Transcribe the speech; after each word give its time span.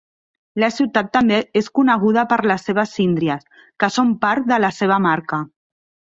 La 0.61 0.67
ciutat 0.75 1.09
també 1.17 1.35
és 1.61 1.67
coneguda 1.79 2.23
per 2.31 2.39
les 2.51 2.65
seves 2.69 2.93
síndries, 2.99 3.45
que 3.83 3.89
són 3.99 4.15
part 4.25 4.49
de 4.53 4.59
la 4.65 4.71
seva 4.79 4.97
marca. 5.05 5.41